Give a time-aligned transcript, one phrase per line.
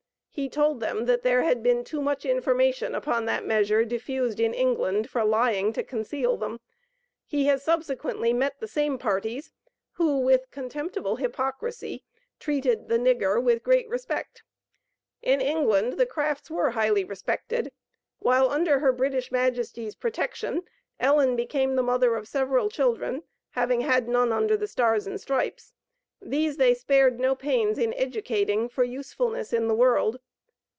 [0.33, 4.53] He told them that there had been too much information upon that measure diffused in
[4.53, 6.61] England for lying to conceal them.
[7.27, 9.51] He has subsequently met the same parties,
[9.91, 12.05] who, with contemptible hypocrisy,
[12.39, 14.41] treated "the nigger" with great respect.
[15.21, 17.73] In England the Crafts were highly respected.
[18.19, 20.63] While under her British Majesty's protection,
[20.97, 25.73] Ellen became the mother of several children, (having had none under the stars and stripes).
[26.23, 30.19] These they spared no pains in educating for usefulness in the world.